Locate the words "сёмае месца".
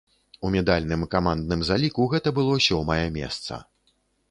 2.71-3.63